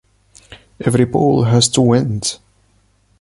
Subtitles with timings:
[0.83, 2.39] Every pole has two ends.